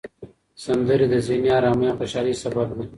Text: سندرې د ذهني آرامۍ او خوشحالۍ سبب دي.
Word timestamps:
سندرې 0.63 1.05
د 1.09 1.15
ذهني 1.27 1.49
آرامۍ 1.59 1.87
او 1.89 1.97
خوشحالۍ 1.99 2.33
سبب 2.43 2.67
دي. 2.77 2.85